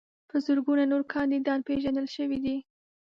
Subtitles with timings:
[0.29, 2.57] په زرګونو نور کاندیدان پیژندل شوي دي.